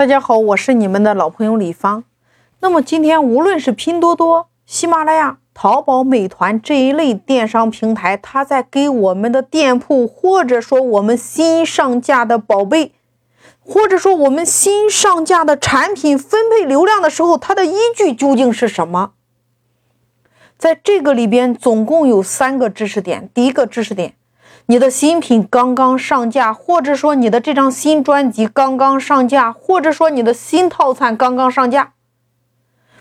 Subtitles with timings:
[0.00, 2.04] 大家好，我是你们的老朋友李芳。
[2.60, 12.94] 那么今天无论是拼多多、喜马拉雅、淘宝、美团这一类电商平台，它在给我们的店铺，或者说我们新上架的宝贝，
[13.58, 19.12] 或者说我们新上架的产品分配流量的时候，它的依据究竟是什么？
[20.56, 23.28] 在这个里边，总共有三个知识点。
[23.34, 24.14] 第一个知识点。
[24.70, 31.94] 你的新品刚刚上架，或者说你的这张新专辑刚刚上架，或者说你的新套餐刚刚上架，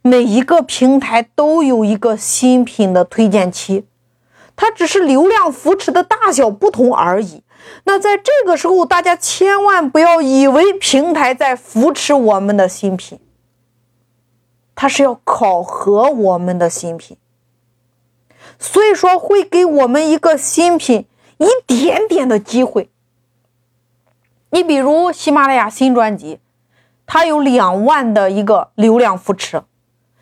[0.00, 3.84] 每一个平台都有一个新品的推荐期，
[4.54, 7.42] 它只是流量扶持的大小不同而已。
[7.82, 13.18] 那在这个时候，大家千万不要以为平台在扶持我们的新品，
[14.76, 17.16] 它是要考核我们的新品，
[18.56, 21.06] 所以说会给我们一个新品。
[21.38, 22.88] 一点点的机会，
[24.50, 26.40] 你比如喜马拉雅新专辑，
[27.06, 29.60] 它有两万的一个流量扶持；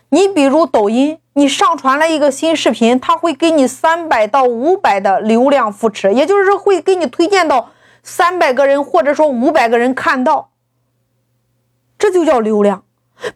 [0.08, 7.70] 你比如抖音，你上传了一个新视频，它会给你三百到五百的流量扶持，也就是会给你推荐到
[8.02, 10.50] 三百个人或者说五百个人看到，
[11.96, 12.82] 这就叫流量。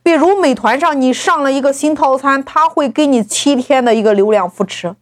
[0.03, 4.97] 比如美团上你上了一个新套餐，它会给你七天的一个流量扶持。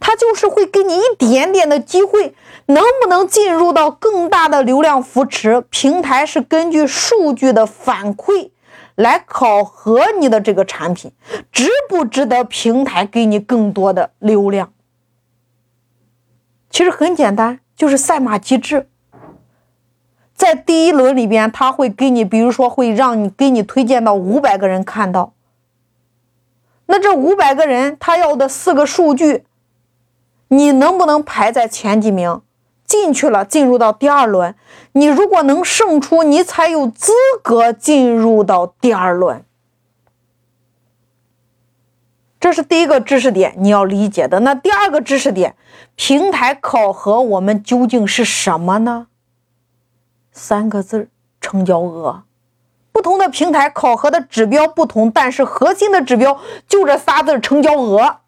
[0.00, 2.34] 它就是会给你一点点的机会，
[2.66, 5.62] 能不能进入到更大的流量扶持？
[5.70, 8.50] 平台是根据数据的反馈
[8.94, 11.12] 来考核你的这个产品，
[11.52, 14.72] 值不值得平台给你更多的流量？
[16.68, 18.88] 其实很简单，就是赛马机制。
[20.34, 25.32] 在第一轮里边，他会给你，比如说会让你给你推荐到五百个人看到，
[26.86, 29.44] 那这五百个人他要的四个数据。
[30.48, 32.42] 你能不能排在前几名？
[32.84, 34.54] 进去了，进入到第二轮。
[34.92, 39.44] 你如果能胜出，你才有资格进入到第二轮。
[42.38, 44.38] 这是第一个知识点，你要理解的。
[44.40, 45.56] 那第二个知识点，
[45.96, 49.08] 平台考核我们究竟是什么呢？
[50.30, 51.08] 三个字：
[51.40, 52.22] 成交额。
[52.92, 58.18] 不同的平台考核的指标不同，但是核心的指标就这仨字：成交额。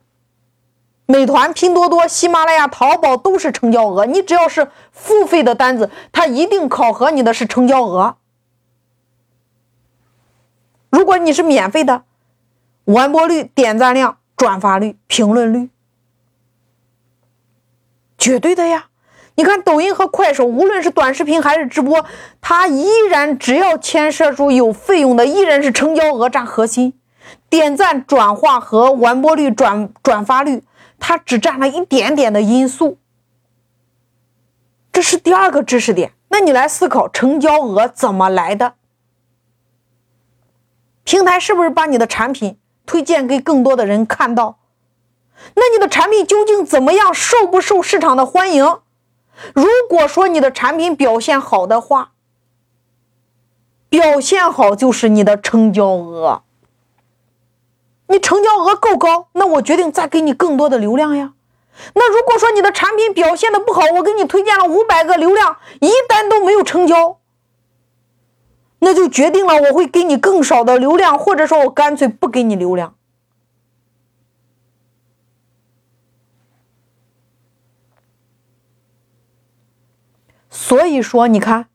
[1.10, 4.04] 美团、拼多多、喜马拉雅、淘宝都是成交额。
[4.04, 8.16] 你只要是付费的单子，它一定考核你的是成交额。
[10.90, 12.02] 如果你是免费的，
[12.84, 15.70] 完播率、点赞量、转发率、评论率，
[18.18, 18.88] 绝对的呀。
[19.36, 22.04] 你看抖音和快手，无论是短视频还是直播，
[22.42, 26.92] 它依然只要牵涉出有费用的，依然是成交额占核心，
[27.48, 30.62] 点赞、转化和完播率、转转发率。
[30.98, 32.98] 它只占了一点点的因素，
[34.92, 36.12] 这是第二个知识点。
[36.28, 38.74] 那你来思考，成交额怎么来的？
[41.04, 44.58] 平台是不是把你的产品推荐给更多的人看到？
[45.54, 48.64] 那你的产品究竟怎么样，受不受市场的欢迎？
[49.54, 52.12] 如果说你的产品表现好的话，
[53.88, 56.42] 表现好就是你的成交额。
[58.08, 61.34] 你成交额够高，那我决定再给你更多的流量呀。
[61.94, 67.18] 那如果说你的产品表现的不好，我给你推荐了五百个流量，一单都没有成交，
[68.80, 72.94] 那就决定了我会给你更少的流量，或者说我干脆不给你流量。
[80.50, 81.68] 所以说，你看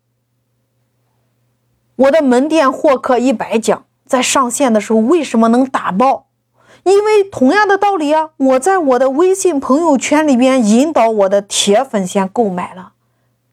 [1.95, 3.85] 我的门店获客一百讲。
[4.13, 6.27] 在上线的时候为什么能打爆？
[6.83, 12.91] 因为同样的道理啊，我在我的微信朋友圈里边引导我的铁粉先购买了，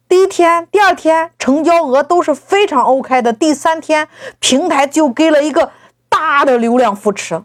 [0.07, 4.07] 第一天、第二天成交额都是非常 OK 的，第三天
[4.37, 5.71] 平台就给了一个
[6.07, 7.41] 大的流量扶持。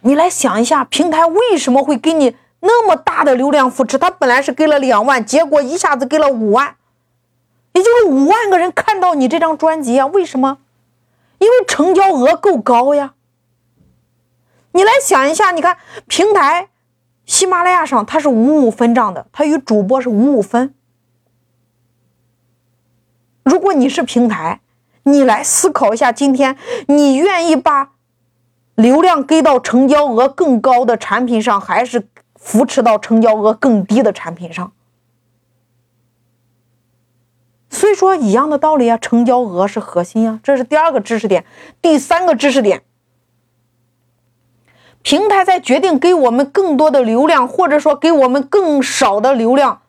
[0.00, 3.96] 你来想一下，平台为什么会给你那么大的流量扶持？
[3.96, 6.74] 他本来是给了两万，结果一下子给了五万，
[7.74, 10.06] 也就是五万个人看到你这张专辑啊？
[10.06, 10.58] 为什么？
[11.40, 13.14] 因为成交额够高呀，
[14.72, 16.68] 你来想一下，你看平台，
[17.26, 20.74] 喜马拉雅上它是五五分账的，它与主播是五五分。
[23.42, 24.60] 如果你是平台，
[25.04, 26.56] 你来思考一下，今天
[26.86, 27.92] 你愿意把
[28.74, 34.72] 流量给到成交额更高的产品上，还是扶持到成交额更低的产品上？
[37.70, 41.44] 所以说一样的道理啊，成交额是核心啊，这是第二个知识点。
[41.80, 42.82] 第三个知识点，
[45.02, 49.82] 平台在决定给我们更多的流量，或者说给我们更少的流量，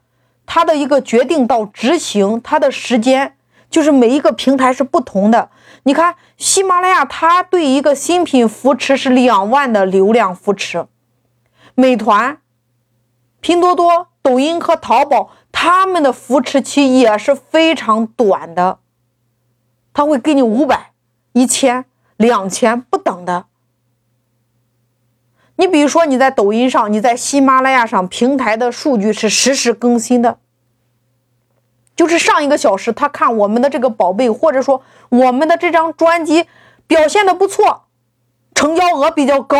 [0.46, 3.36] 它的一个决定到执行，它的时间
[3.70, 5.50] 就是每一个平台是不同的。
[5.84, 10.86] 你看，喜马拉雅它对一个新品扶持是两万的流量扶持，
[11.74, 12.38] 美团、
[13.40, 15.32] 拼多多、抖音和淘宝
[15.64, 18.80] 他们的扶持期也是非常短的，
[19.94, 20.94] 他会给你五百、
[21.34, 21.86] 一千、
[22.18, 23.46] 两千不等的。
[25.58, 30.40] 你比如说你在抖音上，你在喜马拉雅上，平台的数据是实时更新的。
[31.96, 36.48] 就是上一个小时，他看我们的这个宝贝，或者说我们的这张专辑
[36.88, 37.84] 表现的不错，
[38.56, 39.60] 成交额比较高，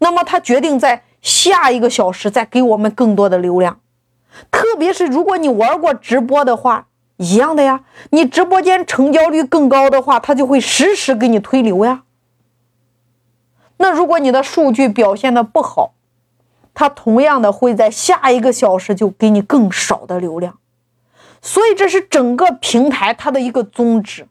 [0.00, 3.80] 那么他决定在下一个小时再给我们更多的流量。
[4.50, 6.86] 特别是如果你玩过直播的话，
[7.16, 7.80] 一样的呀，
[8.10, 12.02] 你直播间成交率更高的话，他就会实时给你推流呀。
[13.78, 15.94] 那如果你的数据表现的不好，
[16.74, 20.58] 他同样的会在下一个小时就给你更少的流量。
[21.40, 24.26] 所以这是整个平台它的一个宗旨，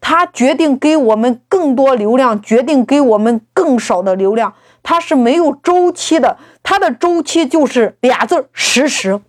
[0.00, 4.54] 它决定给我们更多流量，决定给我们更少的流量，
[4.84, 6.36] 它是没有周期的，
[6.68, 9.22] 它的周期就是俩字实时。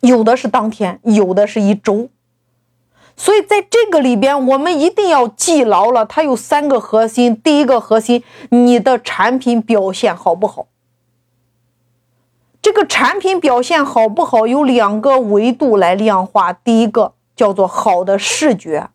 [0.00, 2.08] 有的是当天，有的是一周。
[3.18, 7.38] 所以在这个里边，我们一定要记牢了，它有三个核心。
[7.38, 10.68] 第一个核心，你的产品表现好不好？
[12.62, 16.50] 这个产品表现好不好，有两个维度来量化。
[16.50, 18.88] 第一个叫做好的视觉，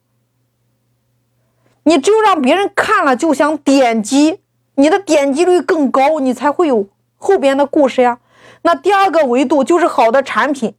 [1.84, 4.40] 你只有让别人看了就想点击，
[4.74, 6.88] 你的点击率更高，你才会有
[7.26, 8.20] 后边的故事呀。
[8.62, 10.76] 那第二个维度就是好的产品，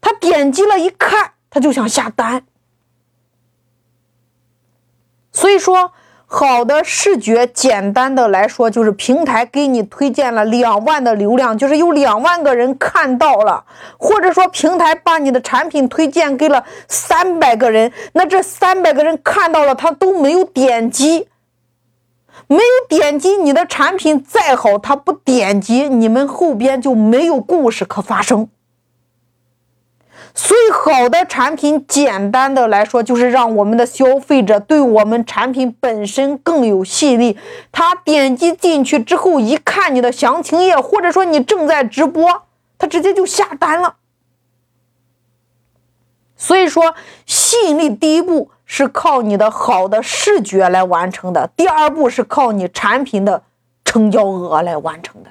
[0.00, 2.44] 他点击了一看，他就想下单。
[5.32, 5.92] 所以说。
[6.26, 13.64] 好的视觉，简单的来说就是平台给你推荐了两万的流量，就是有两万个人看到了，
[13.98, 21.28] 或者说平台把你的产品推荐给了三百个人，那这三百个人看到了，他都没有点击，
[22.46, 28.48] 没有点击你的产品再好，他不点击，你们后边就没有故事可发生。
[30.36, 37.38] 所以，好的产品，简单的来说，就是让我们的消费者对我们产品本身更有吸引力。
[37.70, 42.42] 他点击进去之后，一看你的详情页，或者说你正在直播，
[42.78, 43.94] 他直接就下单了。
[46.36, 46.96] 所以说，
[47.44, 53.42] 吸引力第一步是靠你的好的视觉来完成的，第二步是靠你产品的
[53.84, 55.28] 成交额来完成的。